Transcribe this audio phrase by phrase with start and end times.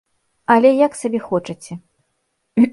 [0.53, 1.73] Але, як сабе хочаце.